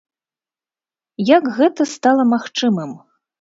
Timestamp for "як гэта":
1.37-1.87